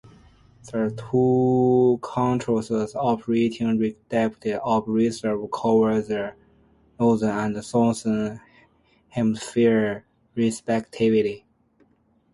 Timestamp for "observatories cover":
4.11-6.01